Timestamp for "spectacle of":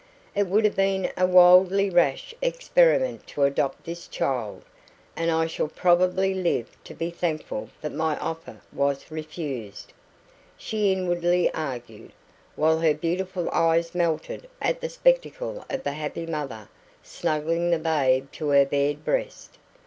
14.89-15.83